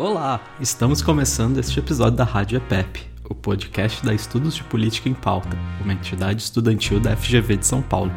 Olá, 0.00 0.40
estamos 0.60 1.02
começando 1.02 1.58
este 1.58 1.80
episódio 1.80 2.16
da 2.16 2.22
Rádio 2.22 2.58
EPEP, 2.58 3.04
o 3.28 3.34
podcast 3.34 4.06
da 4.06 4.14
Estudos 4.14 4.54
de 4.54 4.62
Política 4.62 5.08
em 5.08 5.12
Pauta, 5.12 5.58
uma 5.82 5.92
entidade 5.92 6.40
estudantil 6.40 7.00
da 7.00 7.16
FGV 7.16 7.56
de 7.56 7.66
São 7.66 7.82
Paulo. 7.82 8.12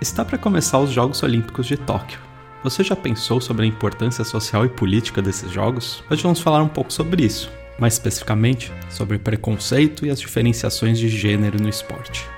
Está 0.00 0.24
para 0.24 0.36
começar 0.36 0.80
os 0.80 0.90
Jogos 0.90 1.22
Olímpicos 1.22 1.66
de 1.68 1.76
Tóquio. 1.76 2.18
Você 2.64 2.82
já 2.82 2.96
pensou 2.96 3.40
sobre 3.40 3.62
a 3.62 3.68
importância 3.68 4.24
social 4.24 4.66
e 4.66 4.68
política 4.68 5.22
desses 5.22 5.52
jogos? 5.52 6.02
Hoje 6.10 6.24
vamos 6.24 6.40
falar 6.40 6.60
um 6.60 6.68
pouco 6.68 6.92
sobre 6.92 7.24
isso, 7.24 7.52
mais 7.78 7.92
especificamente 7.92 8.72
sobre 8.90 9.16
preconceito 9.16 10.04
e 10.04 10.10
as 10.10 10.18
diferenciações 10.18 10.98
de 10.98 11.08
gênero 11.08 11.62
no 11.62 11.68
esporte. 11.68 12.33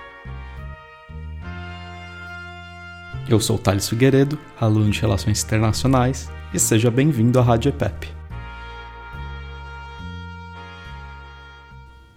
Eu 3.28 3.40
sou 3.40 3.58
Thales 3.58 3.88
Figueiredo, 3.88 4.38
aluno 4.60 4.88
de 4.88 5.00
Relações 5.00 5.42
Internacionais, 5.42 6.30
e 6.54 6.60
seja 6.60 6.92
bem-vindo 6.92 7.40
à 7.40 7.42
Rádio 7.42 7.70
EPEP. 7.70 8.08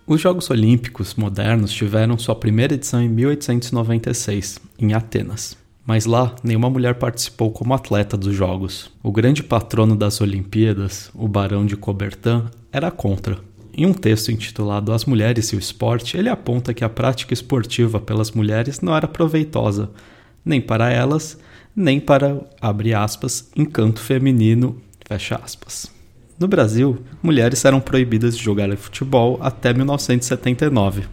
Os 0.05 0.21
Jogos 0.21 0.51
Olímpicos 0.51 1.15
modernos 1.15 1.71
tiveram 1.71 2.15
sua 2.15 2.35
primeira 2.35 2.75
edição 2.75 3.01
em 3.01 3.09
1896, 3.09 4.59
em 4.77 4.93
Atenas. 4.93 5.57
Mas 5.83 6.05
lá, 6.05 6.35
nenhuma 6.43 6.69
mulher 6.69 6.93
participou 6.93 7.49
como 7.51 7.73
atleta 7.73 8.15
dos 8.15 8.35
Jogos. 8.35 8.91
O 9.01 9.11
grande 9.11 9.41
patrono 9.41 9.95
das 9.95 10.21
Olimpíadas, 10.21 11.09
o 11.15 11.27
Barão 11.27 11.65
de 11.65 11.75
Coubertin, 11.75 12.43
era 12.71 12.91
contra. 12.91 13.39
Em 13.73 13.83
um 13.83 13.93
texto 13.93 14.31
intitulado 14.31 14.93
As 14.93 15.05
Mulheres 15.05 15.47
e 15.47 15.55
o 15.55 15.59
Esporte, 15.59 16.17
ele 16.17 16.29
aponta 16.29 16.71
que 16.71 16.83
a 16.83 16.89
prática 16.89 17.33
esportiva 17.33 17.99
pelas 17.99 18.29
mulheres 18.29 18.79
não 18.81 18.95
era 18.95 19.07
proveitosa, 19.07 19.89
nem 20.49 20.59
para 20.59 20.91
elas, 20.91 21.37
nem 21.75 21.99
para, 21.99 22.41
abre 22.59 22.93
aspas, 22.93 23.49
encanto 23.55 24.01
feminino, 24.01 24.81
fecha 25.07 25.39
aspas. 25.43 25.91
No 26.39 26.47
Brasil, 26.47 27.03
mulheres 27.21 27.63
eram 27.63 27.79
proibidas 27.79 28.35
de 28.35 28.43
jogar 28.43 28.75
futebol 28.75 29.37
até 29.41 29.73
1979. 29.73 31.03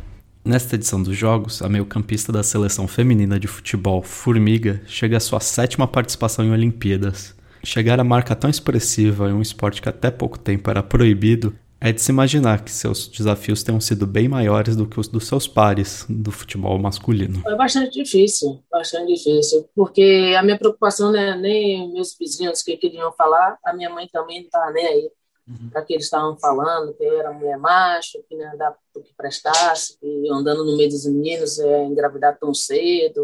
Nesta 0.45 0.77
edição 0.77 1.03
dos 1.03 1.17
Jogos, 1.17 1.61
a 1.61 1.69
meio-campista 1.69 2.33
da 2.33 2.43
seleção 2.43 2.89
feminina 2.89 3.39
de 3.39 3.47
futebol, 3.47 4.03
Formiga, 4.03 4.81
chega 4.87 5.17
à 5.17 5.21
sua 5.21 5.41
sétima 5.41 5.87
participação 5.87 6.45
em 6.45 6.53
Olimpíadas. 6.53 7.35
Chegar 7.65 7.99
a 8.01 8.05
marca 8.05 8.35
tão 8.35 8.49
expressiva 8.49 9.29
em 9.29 9.33
um 9.33 9.43
esporte 9.43 9.83
que 9.83 9.89
até 9.89 10.11
pouco 10.11 10.39
tempo 10.39 10.71
era 10.71 10.83
proibido 10.83 11.53
é 11.81 11.93
de 11.93 12.01
se 12.01 12.11
imaginar 12.11 12.65
que 12.65 12.71
seus 12.71 13.07
desafios 13.09 13.63
tenham 13.63 13.81
sido 13.81 14.07
bem 14.07 14.29
maiores 14.29 14.75
do 14.75 14.87
que 14.87 14.99
os 14.99 15.09
dos 15.09 15.27
seus 15.27 15.47
pares 15.47 16.07
do 16.09 16.31
futebol 16.31 16.79
masculino. 16.79 17.41
Foi 17.43 17.55
bastante 17.55 18.03
difícil, 18.03 18.63
bastante 18.71 19.15
difícil, 19.15 19.69
porque 19.75 20.35
a 20.39 20.43
minha 20.43 20.59
preocupação 20.59 21.13
não 21.13 21.21
é 21.21 21.37
nem 21.37 21.93
meus 21.93 22.17
vizinhos 22.19 22.63
que 22.63 22.77
queriam 22.77 23.13
falar, 23.13 23.59
a 23.65 23.75
minha 23.75 23.91
mãe 23.91 24.09
também 24.11 24.41
não 24.41 24.47
estava 24.47 24.73
nem 24.73 24.87
aí 24.87 25.11
uhum. 25.49 25.71
para 25.71 25.83
que 25.83 25.95
eles 25.95 26.05
estavam 26.05 26.37
falando, 26.39 26.95
que 26.95 27.05
eu 27.05 27.19
era 27.19 27.33
mulher 27.33 27.59
macho, 27.59 28.23
que 28.29 28.37
não 28.37 28.57
dava 28.57 28.77
para 28.93 29.03
que 29.03 29.15
prestasse, 29.15 29.99
que 29.99 30.29
andando 30.31 30.65
no 30.65 30.77
meio 30.77 30.89
dos 30.89 31.07
meninos 31.07 31.59
é 31.59 31.85
engravidar 31.85 32.39
tão 32.39 32.53
cedo, 32.53 33.23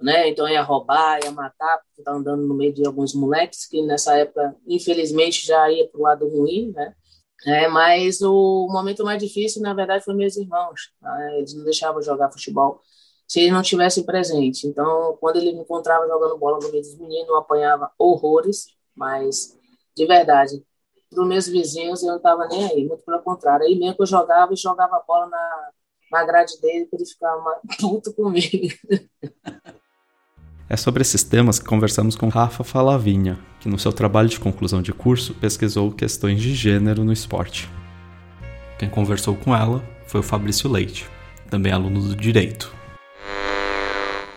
né? 0.00 0.28
Então 0.28 0.48
ia 0.48 0.62
roubar, 0.62 1.20
ia 1.24 1.30
matar, 1.30 1.78
porque 1.78 2.00
estava 2.00 2.18
andando 2.18 2.46
no 2.46 2.54
meio 2.54 2.72
de 2.72 2.86
alguns 2.86 3.14
moleques 3.14 3.66
que 3.66 3.80
nessa 3.82 4.16
época, 4.16 4.54
infelizmente, 4.66 5.46
já 5.46 5.70
ia 5.70 5.88
para 5.88 5.98
o 5.98 6.02
lado 6.02 6.28
ruim, 6.28 6.72
né? 6.74 6.94
É, 7.46 7.68
mas 7.68 8.20
o 8.22 8.66
momento 8.68 9.04
mais 9.04 9.22
difícil, 9.22 9.62
na 9.62 9.72
verdade, 9.72 10.04
foi 10.04 10.14
meus 10.14 10.36
irmãos. 10.36 10.90
Né? 11.00 11.38
Eles 11.38 11.54
não 11.54 11.64
deixavam 11.64 12.02
jogar 12.02 12.32
futebol 12.32 12.80
se 13.26 13.40
eles 13.40 13.52
não 13.52 13.60
estivessem 13.60 14.04
presentes. 14.04 14.64
Então, 14.64 15.16
quando 15.20 15.36
ele 15.36 15.52
me 15.52 15.60
encontrava 15.60 16.06
jogando 16.06 16.38
bola 16.38 16.58
no 16.60 16.70
meio 16.70 16.82
dos 16.82 16.98
meninos, 16.98 17.28
eu 17.28 17.36
apanhava 17.36 17.90
horrores, 17.98 18.66
mas 18.94 19.56
de 19.96 20.06
verdade, 20.06 20.62
para 21.10 21.22
os 21.22 21.28
meus 21.28 21.46
vizinhos 21.46 22.02
eu 22.02 22.10
não 22.10 22.16
estava 22.16 22.46
nem 22.48 22.68
aí, 22.68 22.84
muito 22.84 23.04
pelo 23.04 23.22
contrário. 23.22 23.66
Aí 23.66 23.76
mesmo 23.76 23.96
que 23.96 24.02
eu 24.02 24.06
jogava 24.06 24.52
e 24.52 24.56
jogava 24.56 24.96
a 24.96 25.02
bola 25.02 25.26
na, 25.28 25.70
na 26.12 26.24
grade 26.24 26.60
dele 26.60 26.86
para 26.86 26.98
ele 26.98 27.08
ficar 27.08 27.36
puto 27.80 28.12
comigo. 28.12 28.68
É 30.68 30.76
sobre 30.76 31.02
esses 31.02 31.22
temas 31.22 31.60
que 31.60 31.64
conversamos 31.64 32.16
com 32.16 32.26
Rafa 32.26 32.64
Falavinha, 32.64 33.38
que 33.60 33.68
no 33.68 33.78
seu 33.78 33.92
trabalho 33.92 34.28
de 34.28 34.40
conclusão 34.40 34.82
de 34.82 34.92
curso 34.92 35.32
pesquisou 35.32 35.92
questões 35.92 36.42
de 36.42 36.56
gênero 36.56 37.04
no 37.04 37.12
esporte. 37.12 37.68
Quem 38.76 38.90
conversou 38.90 39.36
com 39.36 39.54
ela 39.54 39.80
foi 40.08 40.18
o 40.18 40.24
Fabrício 40.24 40.68
Leite, 40.68 41.08
também 41.48 41.70
aluno 41.70 42.00
do 42.00 42.16
Direito. 42.16 42.74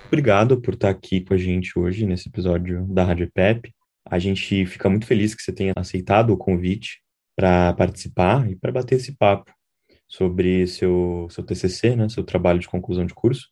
Obrigado 0.05 0.61
por 0.61 0.75
estar 0.75 0.89
aqui 0.89 1.21
com 1.21 1.33
a 1.33 1.37
gente 1.37 1.71
hoje 1.79 2.05
nesse 2.05 2.29
episódio 2.29 2.85
da 2.85 3.03
Rádio 3.03 3.31
PEP. 3.33 3.73
A 4.07 4.19
gente 4.19 4.67
fica 4.67 4.87
muito 4.87 5.07
feliz 5.07 5.33
que 5.33 5.41
você 5.41 5.51
tenha 5.51 5.73
aceitado 5.75 6.29
o 6.29 6.37
convite 6.37 7.01
para 7.35 7.73
participar 7.73 8.47
e 8.47 8.55
para 8.55 8.71
bater 8.71 8.97
esse 8.97 9.15
papo 9.15 9.51
sobre 10.07 10.67
seu, 10.67 11.27
seu 11.31 11.43
TCC, 11.43 11.95
né, 11.95 12.07
seu 12.07 12.23
trabalho 12.23 12.59
de 12.59 12.67
conclusão 12.67 13.03
de 13.03 13.15
curso, 13.15 13.47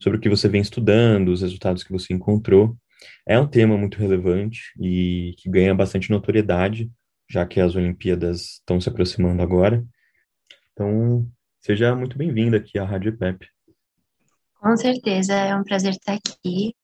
sobre 0.00 0.18
o 0.18 0.20
que 0.20 0.28
você 0.28 0.48
vem 0.48 0.60
estudando, 0.60 1.28
os 1.28 1.42
resultados 1.42 1.82
que 1.82 1.92
você 1.92 2.14
encontrou. 2.14 2.76
É 3.26 3.38
um 3.38 3.46
tema 3.46 3.76
muito 3.76 3.98
relevante 3.98 4.72
e 4.80 5.34
que 5.38 5.50
ganha 5.50 5.74
bastante 5.74 6.10
notoriedade, 6.10 6.90
já 7.30 7.46
que 7.46 7.60
as 7.60 7.76
Olimpíadas 7.76 8.54
estão 8.54 8.80
se 8.80 8.88
aproximando 8.88 9.42
agora. 9.42 9.84
Então, 10.72 11.26
seja 11.60 11.94
muito 11.94 12.16
bem-vindo 12.16 12.56
aqui 12.56 12.78
à 12.78 12.84
Rádio 12.84 13.16
PEP. 13.16 13.46
Com 14.60 14.76
certeza, 14.76 15.34
é 15.34 15.54
um 15.54 15.62
prazer 15.62 15.92
estar 15.92 16.14
aqui. 16.14 16.74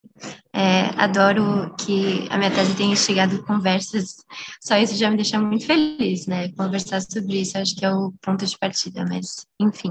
É, 0.53 0.83
adoro 0.97 1.75
que 1.75 2.29
a 2.31 2.39
minha 2.39 2.51
tese 2.51 2.77
tenha 2.77 2.93
instigado 2.93 3.43
conversas, 3.45 4.15
só 4.61 4.77
isso 4.79 4.95
já 4.95 5.11
me 5.11 5.17
deixa 5.17 5.41
muito 5.41 5.67
feliz, 5.67 6.29
né? 6.29 6.53
Conversar 6.53 7.01
sobre 7.01 7.41
isso, 7.41 7.59
acho 7.59 7.75
que 7.75 7.85
é 7.85 7.91
o 7.91 8.13
ponto 8.23 8.47
de 8.47 8.57
partida, 8.57 9.05
mas 9.05 9.45
enfim. 9.61 9.91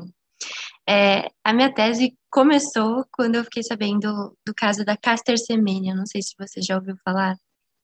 É, 0.88 1.30
a 1.44 1.54
minha 1.54 1.74
tese 1.74 2.18
começou 2.30 3.06
quando 3.12 3.36
eu 3.36 3.44
fiquei 3.44 3.64
sabendo 3.64 4.38
do 4.46 4.54
caso 4.54 4.84
da 4.84 4.98
Caster 4.98 5.38
Semenya, 5.38 5.96
não 5.96 6.06
sei 6.06 6.22
se 6.22 6.34
você 6.38 6.62
já 6.62 6.76
ouviu 6.76 6.96
falar. 7.04 7.36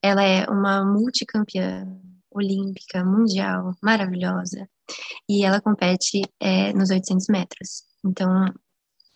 Ela 0.02 0.24
é 0.24 0.46
uma 0.50 0.84
multicampeã 0.86 1.86
olímpica, 2.32 3.04
mundial, 3.04 3.74
maravilhosa, 3.82 4.70
e 5.30 5.44
ela 5.44 5.62
compete 5.62 6.22
é, 6.40 6.74
nos 6.74 6.90
800 6.90 7.28
metros. 7.28 7.84
Então, 8.06 8.30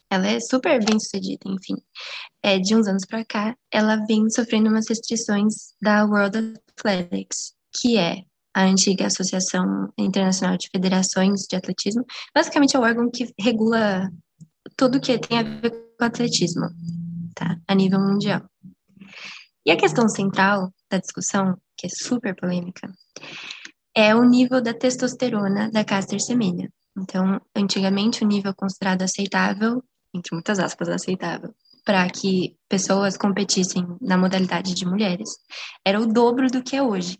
ela 0.09 0.27
é 0.27 0.39
super 0.39 0.83
bem 0.83 0.99
sucedida, 0.99 1.43
enfim. 1.47 1.75
É, 2.43 2.59
de 2.59 2.75
uns 2.75 2.87
anos 2.87 3.05
para 3.05 3.25
cá, 3.25 3.57
ela 3.71 3.95
vem 4.05 4.29
sofrendo 4.29 4.69
umas 4.69 4.87
restrições 4.87 5.73
da 5.81 6.05
World 6.05 6.53
Athletics, 6.77 7.53
que 7.75 7.97
é 7.97 8.23
a 8.53 8.63
antiga 8.63 9.07
Associação 9.07 9.91
Internacional 9.97 10.57
de 10.57 10.69
Federações 10.69 11.41
de 11.49 11.55
Atletismo. 11.55 12.05
Basicamente 12.33 12.75
é 12.75 12.79
o 12.79 12.83
órgão 12.83 13.09
que 13.09 13.33
regula 13.39 14.09
tudo 14.77 14.99
que 14.99 15.17
tem 15.17 15.39
a 15.39 15.43
ver 15.43 15.71
com 15.97 16.05
atletismo, 16.05 16.69
tá? 17.35 17.57
A 17.67 17.75
nível 17.75 17.99
mundial. 17.99 18.41
E 19.65 19.71
a 19.71 19.77
questão 19.77 20.07
central 20.09 20.73
da 20.89 20.97
discussão, 20.97 21.57
que 21.77 21.87
é 21.87 21.89
super 21.89 22.35
polêmica, 22.35 22.91
é 23.95 24.13
o 24.13 24.23
nível 24.23 24.61
da 24.61 24.73
testosterona 24.73 25.71
da 25.71 25.83
Caster 25.83 26.21
Semenya. 26.21 26.69
Então, 26.97 27.39
antigamente 27.55 28.23
o 28.23 28.27
nível 28.27 28.53
considerado 28.53 29.01
aceitável, 29.03 29.83
entre 30.13 30.35
muitas 30.35 30.59
aspas, 30.59 30.89
aceitável, 30.89 31.53
para 31.85 32.07
que 32.09 32.55
pessoas 32.69 33.17
competissem 33.17 33.85
na 34.01 34.17
modalidade 34.17 34.73
de 34.73 34.85
mulheres, 34.85 35.29
era 35.85 35.99
o 35.99 36.05
dobro 36.05 36.49
do 36.49 36.63
que 36.63 36.75
é 36.75 36.83
hoje. 36.83 37.17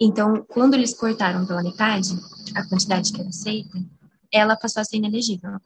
Então, 0.00 0.44
quando 0.48 0.74
eles 0.74 0.94
cortaram 0.94 1.44
pela 1.44 1.62
metade 1.62 2.10
a 2.54 2.66
quantidade 2.68 3.12
que 3.12 3.20
era 3.20 3.28
aceita, 3.28 3.78
ela 4.32 4.56
passou 4.56 4.80
a 4.80 4.84
ser 4.84 4.96
inelegível. 4.96 5.58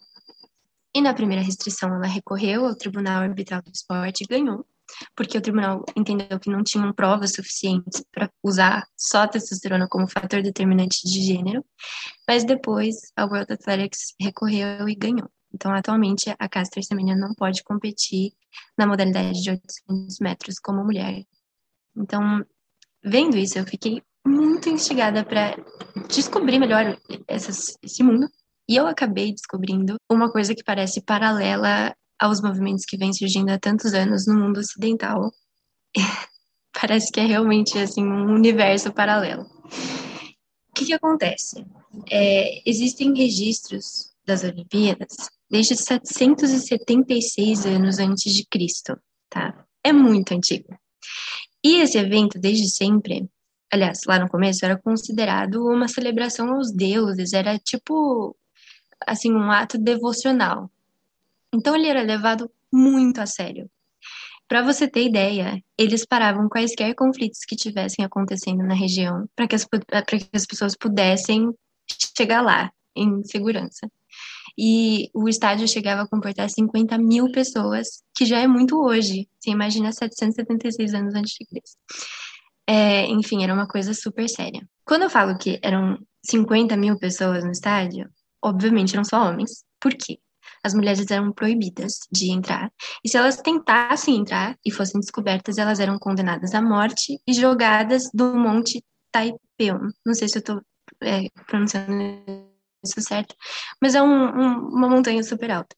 E 0.94 1.00
na 1.00 1.15
primeira 1.15 1.43
restrição, 1.43 1.94
ela 1.94 2.06
recorreu 2.06 2.67
ao 2.67 2.75
Tribunal 2.75 3.23
Arbitral 3.23 3.62
do 3.62 3.70
Esporte 3.70 4.25
e 4.25 4.26
ganhou, 4.26 4.67
porque 5.17 5.37
o 5.37 5.40
tribunal 5.40 5.84
entendeu 5.96 6.38
que 6.38 6.50
não 6.50 6.62
tinham 6.62 6.93
provas 6.93 7.32
suficientes 7.32 8.05
para 8.12 8.31
usar 8.43 8.87
só 8.96 9.23
a 9.23 9.29
testosterona 9.29 9.87
como 9.88 10.08
fator 10.08 10.43
determinante 10.43 11.06
de 11.06 11.23
gênero, 11.23 11.64
mas 12.28 12.44
depois 12.44 12.96
a 13.17 13.25
World 13.25 13.52
Athletics 13.52 14.14
recorreu 14.20 14.88
e 14.88 14.94
ganhou. 14.94 15.31
Então, 15.55 15.73
atualmente, 15.73 16.35
a 16.38 16.49
Caster 16.49 16.82
Semenya 16.82 17.14
não 17.14 17.35
pode 17.35 17.62
competir 17.62 18.32
na 18.76 18.87
modalidade 18.87 19.43
de 19.43 19.50
800 19.50 20.19
metros 20.19 20.58
como 20.58 20.85
mulher. 20.85 21.25
Então, 21.94 22.44
vendo 23.05 23.37
isso, 23.37 23.58
eu 23.58 23.67
fiquei 23.67 24.02
muito 24.27 24.69
instigada 24.69 25.25
para 25.25 25.57
descobrir 26.09 26.59
melhor 26.59 26.99
essas, 27.27 27.77
esse 27.83 28.03
mundo. 28.03 28.29
E 28.69 28.77
eu 28.77 28.87
acabei 28.87 29.33
descobrindo 29.33 29.97
uma 30.11 30.31
coisa 30.31 30.55
que 30.55 30.63
parece 30.63 31.03
paralela 31.03 31.95
aos 32.19 32.41
movimentos 32.41 32.85
que 32.85 32.97
vêm 32.97 33.13
surgindo 33.13 33.51
há 33.51 33.59
tantos 33.59 33.95
anos 33.95 34.27
no 34.27 34.35
mundo 34.35 34.61
ocidental. 34.61 35.33
parece 36.81 37.13
que 37.13 37.21
é 37.21 37.27
realmente 37.27 37.79
assim 37.79 38.05
um 38.05 38.35
universo 38.35 38.93
paralelo. 38.93 39.43
O 39.43 40.75
que, 40.75 40.87
que 40.87 40.93
acontece? 40.93 41.67
É, 42.11 42.63
existem 42.69 43.15
registros 43.15 44.13
das 44.25 44.43
Olimpíadas 44.45 45.31
desde 45.51 45.77
776 45.77 47.67
anos 47.67 47.99
antes 47.99 48.33
de 48.33 48.47
Cristo, 48.47 48.99
tá? 49.29 49.67
É 49.85 49.93
muito 49.93 50.33
antigo. 50.33 50.75
E 51.63 51.77
esse 51.77 51.99
evento, 51.99 52.39
desde 52.39 52.71
sempre, 52.71 53.29
aliás, 53.73 54.01
lá 54.07 54.19
no 54.19 54.29
começo, 54.29 54.65
era 54.65 54.77
considerado 54.77 55.67
uma 55.67 55.89
celebração 55.89 56.55
aos 56.55 56.71
deuses, 56.71 57.33
era 57.33 57.59
tipo, 57.59 58.37
assim, 59.07 59.33
um 59.33 59.51
ato 59.51 59.79
devocional. 59.79 60.71
Então 61.53 61.75
ele 61.75 61.89
era 61.89 62.03
levado 62.03 62.51
muito 62.71 63.21
a 63.21 63.27
sério. 63.27 63.71
Para 64.47 64.63
você 64.63 64.87
ter 64.87 65.07
ideia, 65.07 65.63
eles 65.79 66.05
paravam 66.05 66.49
quaisquer 66.49 66.95
conflitos 66.95 67.41
que 67.41 67.57
tivessem 67.57 68.05
acontecendo 68.05 68.63
na 68.63 68.75
região 68.75 69.27
para 69.35 69.49
que, 69.49 69.57
que 69.57 70.29
as 70.35 70.45
pessoas 70.45 70.77
pudessem 70.77 71.51
chegar 72.17 72.43
lá 72.43 72.71
em 72.95 73.25
segurança. 73.25 73.91
E 74.59 75.09
o 75.15 75.31
estádio 75.31 75.67
chegava 75.67 76.03
a 76.03 76.07
comportar 76.07 76.51
50 76.51 76.99
mil 76.99 77.33
pessoas, 77.33 78.03
que 78.15 78.27
já 78.27 78.41
é 78.41 78.47
muito 78.47 78.79
hoje. 78.79 79.27
Você 79.41 79.51
imagina 79.51 79.91
776 79.91 80.93
anos 80.93 81.15
antes 81.15 81.33
de 81.33 81.47
Cristo. 81.47 81.79
É, 82.69 83.06
enfim, 83.06 83.43
era 83.43 83.53
uma 83.53 83.67
coisa 83.67 83.93
super 83.94 84.29
séria. 84.29 84.67
Quando 84.85 85.03
eu 85.03 85.11
falo 85.11 85.37
que 85.37 85.59
eram 85.62 85.99
50 86.25 86.76
mil 86.76 86.99
pessoas 86.99 87.44
no 87.44 87.50
estádio, 87.50 88.09
obviamente 88.43 88.94
eram 88.94 89.05
só 89.05 89.29
homens. 89.29 89.64
Por 89.81 89.94
quê? 89.94 90.19
As 90.64 90.75
mulheres 90.75 91.11
eram 91.11 91.32
proibidas 91.32 91.99
de 92.11 92.31
entrar. 92.31 92.70
E 93.05 93.09
se 93.09 93.17
elas 93.17 93.37
tentassem 93.37 94.17
entrar 94.17 94.56
e 94.64 94.70
fossem 94.70 95.00
descobertas, 95.00 95.59
elas 95.59 95.81
eram 95.81 95.99
condenadas 95.99 96.55
à 96.55 96.62
morte 96.62 97.19
e 97.26 97.32
jogadas 97.32 98.05
do 98.14 98.35
Monte 98.35 98.85
Taipeon. 99.11 99.91
Não 100.06 100.14
sei 100.14 100.29
se 100.29 100.38
eu 100.38 100.41
estou 100.41 100.62
é, 101.03 101.29
pronunciando 101.47 101.93
isso 102.85 103.00
certo, 103.00 103.35
mas 103.81 103.94
é 103.94 104.03
um, 104.03 104.06
um, 104.06 104.69
uma 104.69 104.88
montanha 104.88 105.23
super 105.23 105.50
alta. 105.50 105.76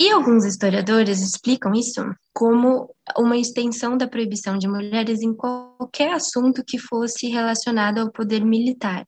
E 0.00 0.10
alguns 0.10 0.46
historiadores 0.46 1.20
explicam 1.20 1.74
isso 1.74 2.00
como 2.32 2.90
uma 3.18 3.36
extensão 3.36 3.98
da 3.98 4.08
proibição 4.08 4.56
de 4.56 4.66
mulheres 4.66 5.20
em 5.20 5.34
qualquer 5.34 6.14
assunto 6.14 6.64
que 6.64 6.78
fosse 6.78 7.28
relacionado 7.28 7.98
ao 7.98 8.10
poder 8.10 8.42
militar. 8.42 9.06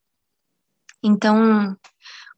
Então, 1.03 1.75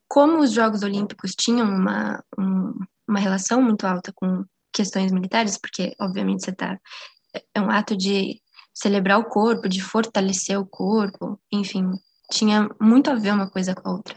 como 0.06 0.38
os 0.38 0.52
Jogos 0.52 0.84
Olímpicos 0.84 1.32
tinham 1.32 1.68
uma, 1.68 2.22
um, 2.38 2.78
uma 3.08 3.18
relação 3.18 3.60
muito 3.60 3.88
alta 3.88 4.12
com 4.14 4.44
questões 4.72 5.10
militares, 5.10 5.58
porque, 5.58 5.92
obviamente, 6.00 6.44
você 6.44 6.50
está. 6.50 6.78
É 7.52 7.60
um 7.60 7.72
ato 7.72 7.96
de 7.96 8.40
celebrar 8.72 9.18
o 9.18 9.28
corpo, 9.28 9.68
de 9.68 9.82
fortalecer 9.82 10.56
o 10.60 10.64
corpo, 10.64 11.40
enfim, 11.52 11.90
tinha 12.30 12.68
muito 12.80 13.10
a 13.10 13.16
ver 13.16 13.32
uma 13.32 13.50
coisa 13.50 13.74
com 13.74 13.88
a 13.88 13.92
outra. 13.92 14.16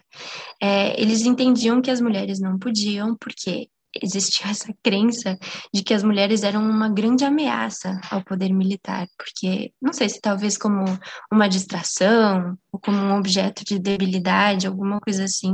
É, 0.62 1.02
eles 1.02 1.22
entendiam 1.22 1.82
que 1.82 1.90
as 1.90 2.00
mulheres 2.00 2.40
não 2.40 2.60
podiam, 2.60 3.16
porque 3.16 3.68
existia 4.02 4.48
essa 4.52 4.74
crença 4.84 5.38
de 5.74 5.84
que 5.84 5.94
as 5.94 6.04
mulheres 6.04 6.44
eram 6.44 6.68
uma 6.68 6.90
grande 6.90 7.26
ameaça 7.26 8.00
ao 8.10 8.24
poder 8.24 8.52
militar, 8.54 9.08
porque 9.18 9.74
não 9.82 9.94
sei 9.94 10.10
se 10.10 10.22
talvez 10.22 10.58
como 10.58 10.86
uma 11.32 11.48
distração 11.48 12.58
ou 12.72 12.80
como 12.80 12.98
um 12.98 13.18
objeto 13.18 13.64
de 13.64 13.80
debilidade, 13.80 14.68
alguma 14.68 15.00
coisa 15.00 15.24
assim, 15.24 15.54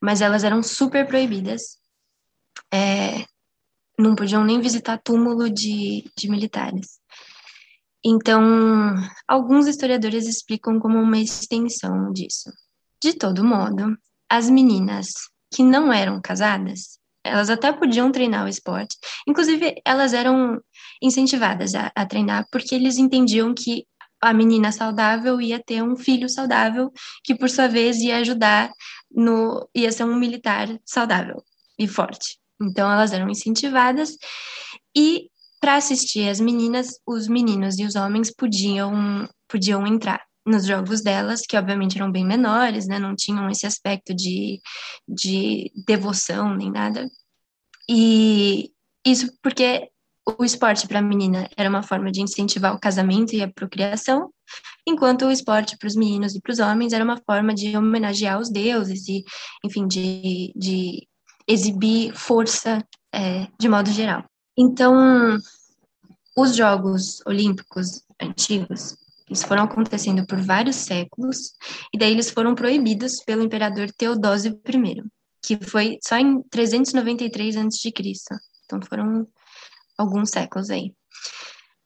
mas 0.00 0.20
elas 0.20 0.44
eram 0.44 0.62
super 0.62 1.06
proibidas. 1.06 1.78
É, 2.72 3.24
não 3.98 4.14
podiam 4.14 4.44
nem 4.44 4.60
visitar 4.60 4.98
túmulo 4.98 5.48
de, 5.50 6.10
de 6.16 6.28
militares. 6.28 7.00
Então, 8.04 8.96
alguns 9.28 9.68
historiadores 9.68 10.26
explicam 10.26 10.80
como 10.80 10.98
uma 10.98 11.18
extensão 11.18 12.12
disso. 12.12 12.50
De 13.00 13.14
todo 13.14 13.44
modo, 13.44 13.96
as 14.28 14.50
meninas 14.50 15.08
que 15.52 15.62
não 15.62 15.92
eram 15.92 16.20
casadas, 16.20 16.98
elas 17.24 17.50
até 17.50 17.72
podiam 17.72 18.10
treinar 18.10 18.44
o 18.44 18.48
esporte. 18.48 18.96
Inclusive, 19.26 19.80
elas 19.84 20.12
eram 20.12 20.60
incentivadas 21.00 21.74
a, 21.74 21.90
a 21.94 22.06
treinar 22.06 22.46
porque 22.50 22.74
eles 22.74 22.98
entendiam 22.98 23.54
que 23.54 23.86
a 24.20 24.32
menina 24.32 24.70
saudável 24.70 25.40
ia 25.40 25.60
ter 25.60 25.82
um 25.82 25.96
filho 25.96 26.28
saudável, 26.28 26.92
que 27.24 27.34
por 27.34 27.50
sua 27.50 27.66
vez 27.66 27.98
ia 27.98 28.18
ajudar 28.18 28.70
no 29.10 29.68
ia 29.74 29.90
ser 29.90 30.04
um 30.04 30.14
militar 30.14 30.68
saudável 30.84 31.42
e 31.78 31.88
forte. 31.88 32.38
Então 32.60 32.90
elas 32.90 33.12
eram 33.12 33.28
incentivadas 33.28 34.16
e 34.96 35.28
para 35.60 35.76
assistir 35.76 36.28
as 36.28 36.40
meninas, 36.40 37.00
os 37.06 37.28
meninos 37.28 37.78
e 37.78 37.84
os 37.84 37.94
homens 37.94 38.32
podiam, 38.34 39.28
podiam 39.48 39.86
entrar 39.86 40.20
nos 40.46 40.66
jogos 40.66 41.02
delas, 41.02 41.42
que 41.42 41.56
obviamente 41.56 41.96
eram 41.96 42.10
bem 42.10 42.24
menores, 42.24 42.86
né, 42.86 42.98
não 42.98 43.14
tinham 43.14 43.48
esse 43.48 43.66
aspecto 43.66 44.14
de, 44.14 44.60
de 45.08 45.70
devoção 45.86 46.54
nem 46.56 46.70
nada. 46.70 47.08
E 47.88 48.70
isso 49.04 49.32
porque 49.42 49.88
o 50.38 50.44
esporte 50.44 50.86
para 50.86 51.00
a 51.00 51.02
menina 51.02 51.48
era 51.56 51.68
uma 51.68 51.82
forma 51.82 52.10
de 52.10 52.22
incentivar 52.22 52.74
o 52.74 52.80
casamento 52.80 53.34
e 53.34 53.42
a 53.42 53.52
procriação, 53.52 54.30
enquanto 54.86 55.26
o 55.26 55.30
esporte 55.30 55.76
para 55.76 55.88
os 55.88 55.96
meninos 55.96 56.34
e 56.34 56.40
para 56.40 56.52
os 56.52 56.58
homens 56.58 56.92
era 56.92 57.04
uma 57.04 57.20
forma 57.26 57.54
de 57.54 57.76
homenagear 57.76 58.38
os 58.40 58.50
deuses 58.50 59.08
e, 59.08 59.24
enfim, 59.64 59.86
de, 59.86 60.52
de 60.54 61.08
exibir 61.46 62.14
força 62.14 62.84
é, 63.12 63.48
de 63.58 63.68
modo 63.68 63.90
geral. 63.90 64.24
Então, 64.56 65.38
os 66.36 66.54
Jogos 66.54 67.20
Olímpicos 67.26 68.02
antigos, 68.20 68.96
eles 69.32 69.42
foram 69.42 69.64
acontecendo 69.64 70.26
por 70.26 70.38
vários 70.38 70.76
séculos, 70.76 71.52
e 71.92 71.98
daí 71.98 72.12
eles 72.12 72.30
foram 72.30 72.54
proibidos 72.54 73.24
pelo 73.24 73.42
imperador 73.42 73.90
Teodósio 73.90 74.60
I, 74.68 75.02
que 75.42 75.56
foi 75.64 75.98
só 76.06 76.18
em 76.18 76.42
393 76.50 77.56
a.C. 77.56 77.90
Então 78.66 78.78
foram 78.82 79.26
alguns 79.96 80.28
séculos 80.28 80.68
aí. 80.68 80.94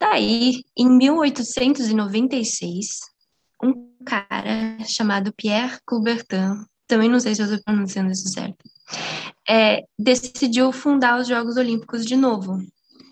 Daí, 0.00 0.64
em 0.76 0.88
1896, 0.88 2.86
um 3.62 3.92
cara 4.04 4.76
chamado 4.84 5.32
Pierre 5.32 5.78
Coubertin, 5.86 6.66
também 6.88 7.08
não 7.08 7.20
sei 7.20 7.34
se 7.34 7.42
eu 7.42 7.46
estou 7.46 7.62
pronunciando 7.64 8.10
isso 8.10 8.28
certo, 8.28 8.58
é, 9.48 9.84
decidiu 9.96 10.72
fundar 10.72 11.20
os 11.20 11.28
Jogos 11.28 11.56
Olímpicos 11.56 12.04
de 12.04 12.16
novo. 12.16 12.58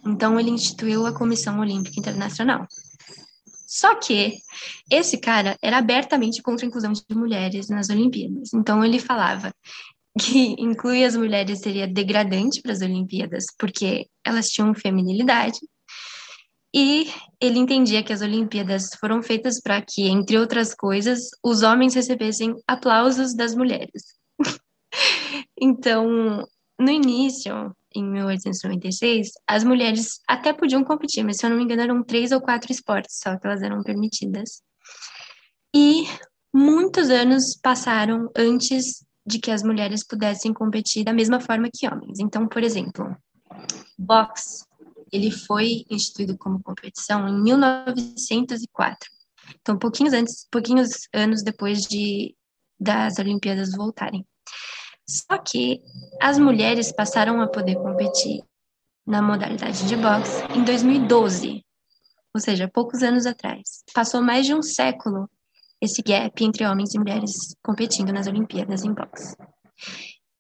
Então, 0.04 0.38
ele 0.38 0.50
instituiu 0.50 1.06
a 1.06 1.14
Comissão 1.14 1.60
Olímpica 1.60 1.98
Internacional. 1.98 2.66
Só 3.74 3.96
que 3.96 4.36
esse 4.88 5.18
cara 5.18 5.58
era 5.60 5.78
abertamente 5.78 6.40
contra 6.40 6.64
a 6.64 6.68
inclusão 6.68 6.92
de 6.92 7.02
mulheres 7.10 7.68
nas 7.68 7.90
Olimpíadas. 7.90 8.54
Então, 8.54 8.84
ele 8.84 9.00
falava 9.00 9.52
que 10.16 10.54
incluir 10.62 11.04
as 11.04 11.16
mulheres 11.16 11.58
seria 11.58 11.88
degradante 11.88 12.62
para 12.62 12.70
as 12.70 12.82
Olimpíadas, 12.82 13.46
porque 13.58 14.06
elas 14.24 14.48
tinham 14.48 14.72
feminilidade. 14.76 15.58
E 16.72 17.10
ele 17.40 17.58
entendia 17.58 18.04
que 18.04 18.12
as 18.12 18.20
Olimpíadas 18.20 18.90
foram 19.00 19.20
feitas 19.24 19.60
para 19.60 19.82
que, 19.82 20.06
entre 20.06 20.38
outras 20.38 20.72
coisas, 20.72 21.30
os 21.42 21.62
homens 21.64 21.94
recebessem 21.94 22.54
aplausos 22.68 23.34
das 23.34 23.56
mulheres. 23.56 24.14
Então, 25.60 26.46
no 26.78 26.90
início, 26.90 27.74
em 27.94 28.04
1896, 28.04 29.32
as 29.46 29.62
mulheres 29.62 30.20
até 30.28 30.52
podiam 30.52 30.82
competir, 30.82 31.24
mas 31.24 31.36
se 31.36 31.46
eu 31.46 31.50
não 31.50 31.56
me 31.56 31.62
engano 31.62 31.82
eram 31.82 32.02
três 32.02 32.32
ou 32.32 32.40
quatro 32.40 32.72
esportes 32.72 33.18
só 33.22 33.38
que 33.38 33.46
elas 33.46 33.62
eram 33.62 33.82
permitidas. 33.82 34.62
E 35.74 36.04
muitos 36.52 37.10
anos 37.10 37.56
passaram 37.56 38.30
antes 38.36 39.04
de 39.26 39.38
que 39.38 39.50
as 39.50 39.62
mulheres 39.62 40.04
pudessem 40.06 40.52
competir 40.52 41.04
da 41.04 41.12
mesma 41.12 41.40
forma 41.40 41.70
que 41.72 41.86
homens. 41.86 42.18
Então, 42.18 42.46
por 42.46 42.62
exemplo, 42.62 43.16
boxe, 43.98 44.64
ele 45.12 45.30
foi 45.30 45.84
instituído 45.88 46.36
como 46.36 46.62
competição 46.62 47.28
em 47.28 47.42
1904. 47.42 49.10
Então, 49.60 49.78
pouquinhos 49.78 50.12
antes, 50.12 50.46
pouquinhos 50.50 51.08
anos 51.12 51.42
depois 51.42 51.82
de 51.82 52.34
das 52.78 53.18
Olimpíadas 53.18 53.72
voltarem. 53.72 54.26
Só 55.06 55.38
que 55.38 55.82
as 56.20 56.38
mulheres 56.38 56.90
passaram 56.92 57.40
a 57.40 57.48
poder 57.48 57.76
competir 57.76 58.42
na 59.06 59.20
modalidade 59.20 59.86
de 59.86 59.96
boxe 59.96 60.42
em 60.56 60.64
2012, 60.64 61.64
ou 62.34 62.40
seja, 62.40 62.70
poucos 62.72 63.02
anos 63.02 63.26
atrás. 63.26 63.84
Passou 63.92 64.22
mais 64.22 64.46
de 64.46 64.54
um 64.54 64.62
século 64.62 65.28
esse 65.80 66.02
gap 66.02 66.42
entre 66.42 66.66
homens 66.66 66.94
e 66.94 66.98
mulheres 66.98 67.54
competindo 67.62 68.12
nas 68.12 68.26
Olimpíadas 68.26 68.84
em 68.84 68.94
boxe. 68.94 69.36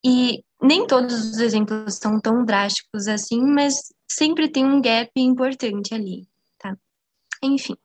E 0.04 0.42
nem 0.60 0.86
todos 0.86 1.30
os 1.30 1.38
exemplos 1.38 1.96
são 1.96 2.18
tão 2.18 2.44
drásticos 2.44 3.06
assim, 3.06 3.42
mas 3.42 3.92
sempre 4.10 4.48
tem 4.48 4.64
um 4.64 4.80
gap 4.80 5.10
importante 5.16 5.94
ali, 5.94 6.26
tá? 6.58 6.76
Enfim. 7.42 7.76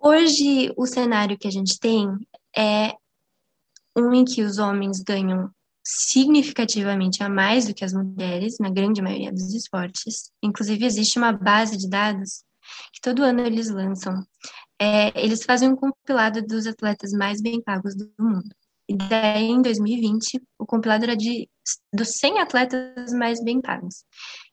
Hoje, 0.00 0.72
o 0.76 0.86
cenário 0.86 1.38
que 1.38 1.48
a 1.48 1.50
gente 1.50 1.78
tem 1.78 2.08
é 2.56 2.94
um 3.96 4.12
em 4.12 4.24
que 4.24 4.42
os 4.42 4.58
homens 4.58 5.00
ganham 5.00 5.50
significativamente 5.84 7.22
a 7.22 7.28
mais 7.28 7.66
do 7.66 7.74
que 7.74 7.84
as 7.84 7.92
mulheres, 7.92 8.58
na 8.58 8.70
grande 8.70 9.02
maioria 9.02 9.32
dos 9.32 9.52
esportes. 9.54 10.30
Inclusive, 10.42 10.84
existe 10.84 11.18
uma 11.18 11.32
base 11.32 11.76
de 11.76 11.88
dados 11.88 12.44
que 12.92 13.00
todo 13.00 13.24
ano 13.24 13.40
eles 13.40 13.68
lançam. 13.68 14.24
É, 14.80 15.08
eles 15.20 15.44
fazem 15.44 15.68
um 15.68 15.76
compilado 15.76 16.42
dos 16.42 16.66
atletas 16.66 17.12
mais 17.12 17.40
bem 17.40 17.60
pagos 17.60 17.94
do 17.94 18.10
mundo. 18.18 18.54
E 18.88 18.96
daí, 18.96 19.44
em 19.44 19.62
2020, 19.62 20.42
o 20.58 20.66
compilado 20.66 21.04
era 21.04 21.16
de 21.16 21.48
dos 21.92 22.10
100 22.18 22.40
atletas 22.40 23.12
mais 23.12 23.42
bem 23.42 23.60
pagos. 23.60 24.04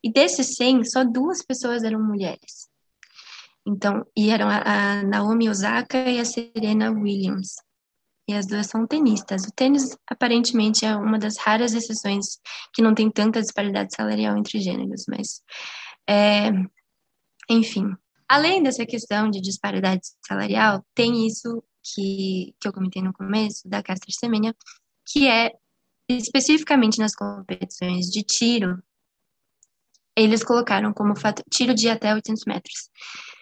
E 0.03 0.11
desses 0.11 0.55
100, 0.55 0.85
só 0.85 1.03
duas 1.03 1.43
pessoas 1.43 1.83
eram 1.83 2.01
mulheres. 2.01 2.69
Então, 3.65 4.05
e 4.15 4.29
eram 4.29 4.47
a, 4.47 4.61
a 4.61 5.03
Naomi 5.03 5.49
Osaka 5.49 5.97
e 6.09 6.19
a 6.19 6.25
Serena 6.25 6.91
Williams. 6.91 7.55
E 8.29 8.33
as 8.35 8.45
duas 8.45 8.67
são 8.67 8.85
tenistas. 8.85 9.45
O 9.45 9.51
tênis, 9.51 9.97
aparentemente, 10.07 10.85
é 10.85 10.95
uma 10.95 11.17
das 11.17 11.35
raras 11.37 11.73
exceções 11.73 12.37
que 12.71 12.79
não 12.79 12.93
tem 12.93 13.09
tanta 13.09 13.41
disparidade 13.41 13.95
salarial 13.95 14.37
entre 14.37 14.59
gêneros, 14.59 15.05
mas. 15.09 15.41
É, 16.07 16.51
enfim. 17.49 17.91
Além 18.27 18.61
dessa 18.61 18.85
questão 18.85 19.31
de 19.31 19.41
disparidade 19.41 20.01
salarial, 20.27 20.85
tem 20.93 21.25
isso 21.25 21.63
que, 21.83 22.53
que 22.59 22.67
eu 22.67 22.71
comentei 22.71 23.01
no 23.01 23.11
começo, 23.11 23.67
da 23.67 23.81
Castra 23.81 24.11
Semenya, 24.11 24.55
que 25.07 25.27
é 25.27 25.51
especificamente 26.07 26.99
nas 26.99 27.15
competições 27.15 28.11
de 28.11 28.21
tiro, 28.21 28.79
eles 30.15 30.43
colocaram 30.43 30.93
como 30.93 31.15
tiro 31.49 31.73
de 31.73 31.89
até 31.89 32.13
800 32.13 32.45
metros 32.45 32.91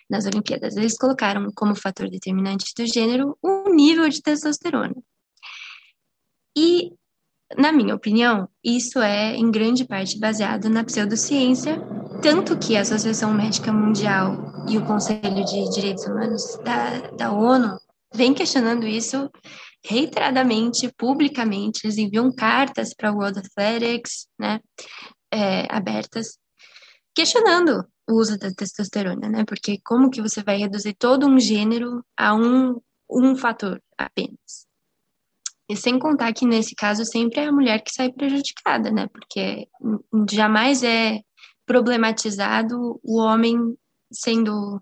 nas 0.09 0.25
Olimpíadas, 0.25 0.75
eles 0.75 0.97
colocaram 0.97 1.49
como 1.55 1.75
fator 1.75 2.09
determinante 2.09 2.73
do 2.75 2.85
gênero 2.85 3.37
o 3.41 3.69
nível 3.69 4.07
de 4.09 4.21
testosterona. 4.21 4.95
E, 6.57 6.91
na 7.57 7.71
minha 7.71 7.93
opinião, 7.93 8.47
isso 8.63 8.99
é 8.99 9.35
em 9.35 9.51
grande 9.51 9.85
parte 9.85 10.17
baseado 10.17 10.69
na 10.69 10.83
pseudociência, 10.83 11.79
tanto 12.21 12.57
que 12.57 12.75
a 12.75 12.81
Associação 12.81 13.33
Médica 13.33 13.71
Mundial 13.71 14.65
e 14.67 14.77
o 14.77 14.85
Conselho 14.85 15.45
de 15.45 15.69
Direitos 15.69 16.05
Humanos 16.05 16.57
da, 16.63 17.11
da 17.11 17.31
ONU 17.31 17.77
vem 18.13 18.33
questionando 18.33 18.87
isso 18.87 19.29
reiteradamente, 19.85 20.91
publicamente, 20.97 21.85
eles 21.85 21.97
enviam 21.97 22.31
cartas 22.33 22.93
para 22.93 23.11
o 23.11 23.17
World 23.17 23.39
Athletics, 23.39 24.27
né, 24.37 24.59
é, 25.31 25.65
abertas, 25.69 26.37
questionando 27.15 27.85
uso 28.07 28.37
da 28.37 28.51
testosterona, 28.51 29.29
né, 29.29 29.43
porque 29.45 29.79
como 29.83 30.09
que 30.09 30.21
você 30.21 30.41
vai 30.41 30.57
reduzir 30.57 30.93
todo 30.93 31.27
um 31.27 31.39
gênero 31.39 32.03
a 32.15 32.33
um, 32.33 32.79
um 33.09 33.35
fator 33.35 33.81
apenas? 33.97 34.67
E 35.69 35.75
sem 35.75 35.99
contar 35.99 36.31
que 36.33 36.45
nesse 36.45 36.73
caso 36.73 37.03
sempre 37.03 37.41
é 37.41 37.47
a 37.47 37.51
mulher 37.51 37.83
que 37.83 37.93
sai 37.93 38.11
prejudicada, 38.11 38.89
né, 38.89 39.07
porque 39.07 39.67
jamais 40.29 40.83
é 40.83 41.19
problematizado 41.65 42.99
o 43.03 43.19
homem 43.19 43.77
sendo 44.11 44.81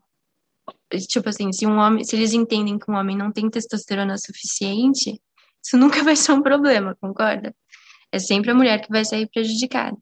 tipo 1.07 1.29
assim, 1.29 1.51
se 1.51 1.65
um 1.65 1.77
homem, 1.77 2.03
se 2.03 2.15
eles 2.15 2.33
entendem 2.33 2.77
que 2.77 2.89
um 2.89 2.95
homem 2.95 3.17
não 3.17 3.31
tem 3.31 3.49
testosterona 3.49 4.17
suficiente, 4.17 5.19
isso 5.63 5.77
nunca 5.77 6.03
vai 6.03 6.15
ser 6.15 6.31
um 6.31 6.41
problema, 6.41 6.95
concorda? 7.01 7.55
É 8.11 8.19
sempre 8.19 8.51
a 8.51 8.55
mulher 8.55 8.81
que 8.81 8.89
vai 8.89 9.03
sair 9.03 9.27
prejudicada. 9.27 9.97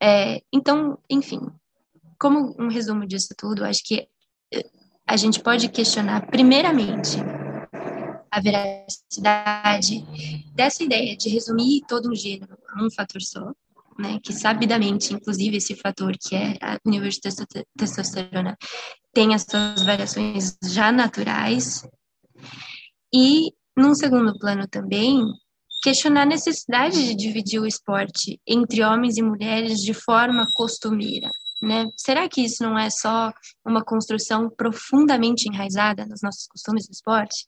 É, 0.00 0.42
então, 0.52 0.98
enfim, 1.08 1.40
como 2.22 2.54
um 2.56 2.68
resumo 2.68 3.04
disso 3.04 3.34
tudo, 3.36 3.64
acho 3.64 3.82
que 3.82 4.06
eh, 4.54 4.70
a 5.04 5.16
gente 5.16 5.40
pode 5.40 5.68
questionar, 5.68 6.24
primeiramente, 6.28 7.16
a 8.30 8.40
veracidade 8.40 10.06
dessa 10.54 10.84
ideia 10.84 11.16
de 11.16 11.28
resumir 11.28 11.82
todo 11.88 12.08
um 12.08 12.14
gênero 12.14 12.56
a 12.68 12.84
um 12.84 12.88
fator 12.92 13.20
só, 13.20 13.52
né, 13.98 14.20
que 14.22 14.32
sabidamente, 14.32 15.12
inclusive, 15.12 15.56
esse 15.56 15.74
fator 15.74 16.16
que 16.16 16.36
é 16.36 16.56
o 16.86 16.88
nível 16.88 17.08
de 17.08 17.18
testosterona 17.76 18.56
tem 19.12 19.34
as 19.34 19.42
suas 19.42 19.82
variações 19.82 20.56
já 20.62 20.92
naturais. 20.92 21.84
E, 23.12 23.52
num 23.76 23.96
segundo 23.96 24.38
plano 24.38 24.68
também, 24.68 25.20
questionar 25.82 26.22
a 26.22 26.26
necessidade 26.26 27.04
de 27.04 27.16
dividir 27.16 27.60
o 27.60 27.66
esporte 27.66 28.40
entre 28.46 28.84
homens 28.84 29.16
e 29.16 29.22
mulheres 29.22 29.80
de 29.80 29.92
forma 29.92 30.46
costumeira. 30.54 31.28
Né? 31.62 31.88
Será 31.96 32.28
que 32.28 32.40
isso 32.40 32.60
não 32.64 32.76
é 32.76 32.90
só 32.90 33.32
uma 33.64 33.84
construção 33.84 34.50
profundamente 34.50 35.48
enraizada 35.48 36.04
nos 36.04 36.20
nossos 36.20 36.48
costumes 36.48 36.88
do 36.88 36.92
esporte? 36.92 37.46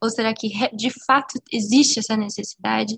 Ou 0.00 0.08
será 0.08 0.32
que 0.32 0.48
de 0.72 0.90
fato 1.04 1.40
existe 1.52 1.98
essa 1.98 2.16
necessidade 2.16 2.96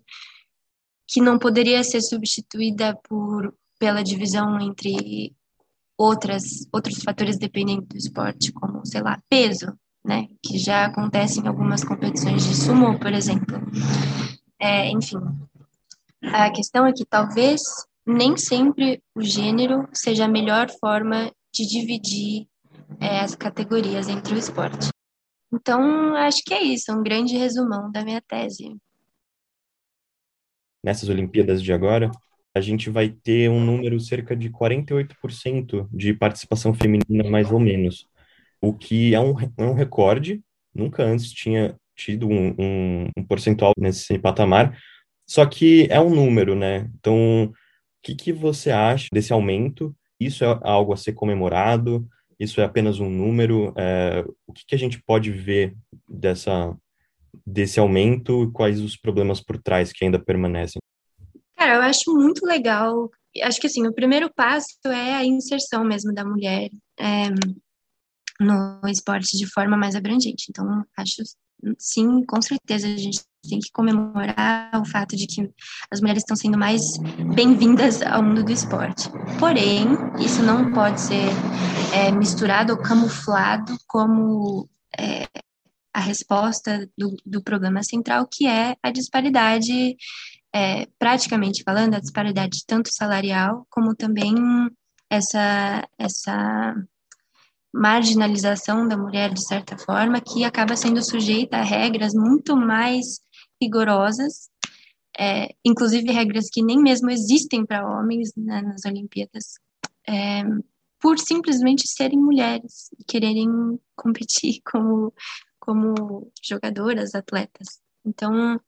que 1.06 1.22
não 1.22 1.38
poderia 1.38 1.82
ser 1.82 2.02
substituída 2.02 2.94
por 3.08 3.54
pela 3.78 4.02
divisão 4.02 4.60
entre 4.60 5.34
outras 5.96 6.68
outros 6.70 7.02
fatores 7.02 7.38
dependentes 7.38 7.88
do 7.88 7.96
esporte, 7.96 8.52
como 8.52 8.84
sei 8.84 9.00
lá 9.00 9.22
peso, 9.28 9.72
né, 10.04 10.26
que 10.42 10.58
já 10.58 10.84
acontece 10.84 11.40
em 11.40 11.46
algumas 11.46 11.82
competições 11.82 12.44
de 12.44 12.54
sumo, 12.54 12.98
por 12.98 13.12
exemplo. 13.12 13.56
É, 14.58 14.90
enfim, 14.90 15.18
a 16.24 16.50
questão 16.50 16.86
é 16.86 16.92
que 16.92 17.06
talvez 17.06 17.62
nem 18.08 18.36
sempre 18.36 19.02
o 19.14 19.22
gênero 19.22 19.88
seja 19.92 20.24
a 20.24 20.28
melhor 20.28 20.68
forma 20.80 21.30
de 21.52 21.66
dividir 21.66 22.46
é, 23.00 23.20
as 23.20 23.34
categorias 23.34 24.08
entre 24.08 24.34
o 24.34 24.38
esporte. 24.38 24.88
Então, 25.52 26.16
acho 26.16 26.42
que 26.44 26.54
é 26.54 26.62
isso, 26.62 26.92
um 26.92 27.02
grande 27.02 27.36
resumão 27.36 27.92
da 27.92 28.04
minha 28.04 28.20
tese 28.20 28.76
nessas 30.82 31.08
Olimpíadas 31.08 31.62
de 31.62 31.72
agora, 31.72 32.10
a 32.54 32.60
gente 32.60 32.90
vai 32.90 33.10
ter 33.10 33.50
um 33.50 33.64
número 33.64 34.00
cerca 34.00 34.34
de 34.34 34.50
48% 34.50 35.88
de 35.92 36.14
participação 36.14 36.74
feminina, 36.74 37.28
mais 37.28 37.50
ou 37.50 37.60
menos, 37.60 38.06
o 38.60 38.72
que 38.72 39.14
é 39.14 39.20
um, 39.20 39.34
é 39.38 39.62
um 39.62 39.74
recorde, 39.74 40.40
nunca 40.74 41.04
antes 41.04 41.30
tinha 41.30 41.76
tido 41.94 42.28
um, 42.28 42.54
um, 42.58 43.08
um 43.16 43.24
percentual 43.24 43.72
nesse 43.78 44.18
patamar, 44.18 44.78
só 45.26 45.44
que 45.44 45.86
é 45.90 46.00
um 46.00 46.10
número, 46.10 46.54
né? 46.54 46.90
Então, 46.98 47.52
o 47.98 48.02
que, 48.02 48.14
que 48.14 48.32
você 48.32 48.70
acha 48.70 49.08
desse 49.12 49.32
aumento? 49.32 49.94
Isso 50.20 50.44
é 50.44 50.60
algo 50.62 50.92
a 50.92 50.96
ser 50.96 51.12
comemorado? 51.12 52.08
Isso 52.38 52.60
é 52.60 52.64
apenas 52.64 53.00
um 53.00 53.10
número? 53.10 53.72
É, 53.76 54.24
o 54.46 54.52
que, 54.52 54.64
que 54.66 54.74
a 54.74 54.78
gente 54.78 55.02
pode 55.02 55.30
ver 55.30 55.76
dessa, 56.08 56.76
desse 57.44 57.80
aumento 57.80 58.44
e 58.44 58.52
quais 58.52 58.80
os 58.80 58.96
problemas 58.96 59.40
por 59.40 59.60
trás 59.60 59.92
que 59.92 60.04
ainda 60.04 60.18
permanecem? 60.18 60.80
Cara, 61.56 61.74
eu 61.74 61.82
acho 61.82 62.14
muito 62.14 62.46
legal. 62.46 63.10
Acho 63.42 63.60
que 63.60 63.66
assim, 63.66 63.86
o 63.86 63.92
primeiro 63.92 64.32
passo 64.32 64.78
é 64.86 65.14
a 65.14 65.24
inserção 65.24 65.84
mesmo 65.84 66.14
da 66.14 66.24
mulher 66.24 66.70
é, 66.98 67.28
no 68.40 68.80
esporte 68.88 69.36
de 69.36 69.46
forma 69.46 69.76
mais 69.76 69.96
abrangente. 69.96 70.46
Então, 70.48 70.84
acho 70.96 71.22
sim, 71.78 72.24
com 72.24 72.40
certeza 72.40 72.86
a 72.86 72.96
gente 72.96 73.20
tem 73.48 73.60
que 73.60 73.70
comemorar 73.72 74.70
o 74.74 74.84
fato 74.84 75.16
de 75.16 75.26
que 75.26 75.50
as 75.90 76.00
mulheres 76.00 76.22
estão 76.22 76.36
sendo 76.36 76.58
mais 76.58 76.82
bem-vindas 77.34 78.02
ao 78.02 78.22
mundo 78.22 78.44
do 78.44 78.52
esporte. 78.52 79.08
Porém, 79.38 79.86
isso 80.18 80.42
não 80.42 80.72
pode 80.72 81.00
ser 81.00 81.28
é, 81.94 82.10
misturado 82.10 82.72
ou 82.72 82.78
camuflado 82.78 83.76
como 83.86 84.68
é, 84.98 85.26
a 85.92 86.00
resposta 86.00 86.88
do, 86.96 87.16
do 87.24 87.42
problema 87.42 87.82
central, 87.82 88.28
que 88.30 88.46
é 88.46 88.76
a 88.82 88.90
disparidade, 88.90 89.96
é, 90.54 90.86
praticamente 90.98 91.62
falando, 91.62 91.94
a 91.94 92.00
disparidade 92.00 92.64
tanto 92.66 92.92
salarial 92.92 93.66
como 93.70 93.94
também 93.94 94.34
essa, 95.10 95.86
essa 95.98 96.74
marginalização 97.72 98.86
da 98.88 98.96
mulher, 98.96 99.32
de 99.32 99.44
certa 99.44 99.76
forma, 99.76 100.20
que 100.20 100.44
acaba 100.44 100.76
sendo 100.76 101.02
sujeita 101.02 101.58
a 101.58 101.62
regras 101.62 102.14
muito 102.14 102.56
mais 102.56 103.20
rigorosas, 103.60 104.48
é, 105.18 105.54
inclusive 105.64 106.10
regras 106.12 106.48
que 106.50 106.62
nem 106.62 106.78
mesmo 106.78 107.10
existem 107.10 107.66
para 107.66 107.86
homens 107.86 108.32
né, 108.36 108.62
nas 108.62 108.84
Olimpíadas, 108.84 109.54
é, 110.08 110.42
por 111.00 111.18
simplesmente 111.18 111.86
serem 111.86 112.18
mulheres 112.18 112.90
e 112.98 113.04
quererem 113.04 113.48
competir 113.96 114.60
como 114.70 115.12
como 115.68 116.32
jogadoras, 116.42 117.14
atletas. 117.14 117.82
Então, 118.02 118.58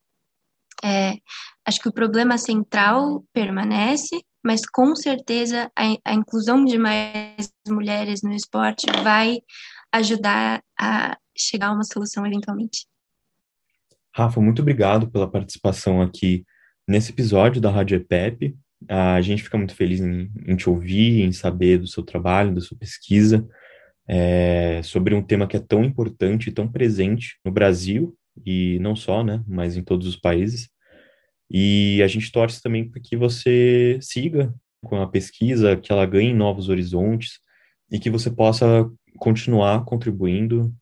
é, 0.84 1.18
acho 1.64 1.80
que 1.80 1.88
o 1.88 1.92
problema 1.94 2.36
central 2.36 3.24
permanece, 3.32 4.22
mas 4.44 4.62
com 4.66 4.94
certeza 4.94 5.70
a, 5.76 5.96
a, 6.04 6.14
inclusão 6.14 6.64
de 6.64 6.78
mais 6.78 7.52
mulheres 7.68 8.22
no 8.22 8.32
esporte 8.32 8.86
vai 9.02 9.40
ajudar 9.92 10.62
a 10.78 11.16
chegar 11.36 11.68
a 11.68 11.72
uma 11.72 11.84
solução 11.84 12.26
eventualmente. 12.26 12.86
Rafa, 14.14 14.40
muito 14.40 14.62
obrigado 14.62 15.10
pela 15.10 15.30
participação 15.30 16.02
aqui 16.02 16.44
nesse 16.86 17.12
episódio 17.12 17.60
da 17.60 17.70
Rádio 17.70 17.96
EPEP. 17.96 18.56
A 18.88 19.20
gente 19.20 19.42
fica 19.42 19.58
muito 19.58 19.74
feliz 19.74 20.00
em, 20.00 20.30
em 20.46 20.56
te 20.56 20.68
ouvir, 20.68 21.22
em 21.22 21.32
saber 21.32 21.78
do 21.78 21.86
seu 21.86 22.02
trabalho, 22.02 22.54
da 22.54 22.60
sua 22.60 22.76
pesquisa 22.76 23.46
é, 24.12 24.80
sobre 24.82 25.14
um 25.14 25.22
tema 25.22 25.46
que 25.46 25.56
é 25.56 25.60
tão 25.60 25.84
importante 25.84 26.48
e 26.48 26.52
tão 26.52 26.66
presente 26.66 27.38
no 27.44 27.52
Brasil, 27.52 28.16
e 28.44 28.76
não 28.80 28.96
só, 28.96 29.22
né, 29.22 29.40
mas 29.46 29.76
em 29.76 29.84
todos 29.84 30.04
os 30.08 30.16
países. 30.16 30.68
E 31.50 32.02
a 32.02 32.06
gente 32.06 32.30
torce 32.30 32.62
também 32.62 32.88
para 32.88 33.00
que 33.02 33.16
você 33.16 33.98
siga 34.00 34.54
com 34.84 35.00
a 35.00 35.08
pesquisa, 35.08 35.76
que 35.76 35.92
ela 35.92 36.06
ganhe 36.06 36.32
novos 36.32 36.68
horizontes 36.68 37.40
e 37.90 37.98
que 37.98 38.08
você 38.08 38.30
possa 38.30 38.88
continuar 39.18 39.84
contribuindo 39.84 40.72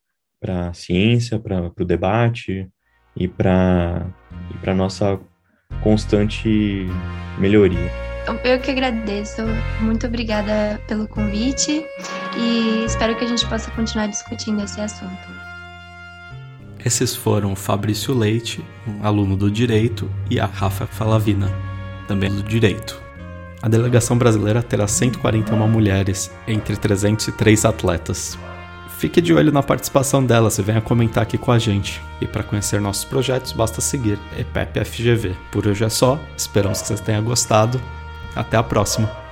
para 0.41 0.69
a 0.69 0.75
ciência, 0.75 1.39
para 1.39 1.73
o 1.79 1.85
debate 1.85 2.69
e 3.17 3.27
para 3.27 4.07
para 4.61 4.75
nossa 4.75 5.19
constante 5.83 6.87
melhoria. 7.39 7.91
Então, 8.23 8.37
eu 8.45 8.61
que 8.61 8.71
agradeço. 8.71 9.43
Muito 9.81 10.07
obrigada 10.07 10.81
pelo 10.87 11.09
convite 11.09 11.83
e 12.37 12.85
espero 12.85 13.17
que 13.17 13.25
a 13.25 13.29
gente 13.29 13.47
possa 13.49 13.71
continuar 13.71 14.07
discutindo 14.07 14.63
esse 14.63 14.81
assunto. 14.81 15.58
Esses 16.85 17.15
foram 17.15 17.53
o 17.53 17.57
Fabrício 17.57 18.17
Leite, 18.17 18.65
um 18.87 19.05
aluno 19.05 19.37
do 19.37 19.51
Direito, 19.51 20.11
e 20.31 20.39
a 20.39 20.47
Rafa 20.47 20.87
Falavina, 20.87 21.53
também 22.07 22.31
do 22.31 22.43
Direito. 22.43 23.01
A 23.61 23.69
delegação 23.69 24.17
brasileira 24.17 24.63
terá 24.63 24.87
141 24.87 25.69
mulheres, 25.69 26.31
entre 26.47 26.77
303 26.77 27.65
atletas. 27.65 28.39
Fique 28.99 29.21
de 29.21 29.33
olho 29.33 29.53
na 29.53 29.63
participação 29.63 30.25
delas 30.25 30.59
e 30.59 30.63
venha 30.63 30.81
comentar 30.81 31.23
aqui 31.23 31.39
com 31.39 31.53
a 31.53 31.59
gente. 31.59 32.01
E 32.21 32.27
para 32.27 32.43
conhecer 32.43 32.81
nossos 32.81 33.05
projetos, 33.05 33.53
basta 33.53 33.81
seguir 33.81 34.19
EPEPFGV. 34.37 35.37
Por 35.53 35.67
hoje 35.67 35.85
é 35.85 35.89
só, 35.89 36.19
esperamos 36.37 36.81
que 36.81 36.89
vocês 36.89 37.01
tenham 37.01 37.23
gostado. 37.23 37.81
Até 38.35 38.57
a 38.57 38.63
próxima! 38.63 39.28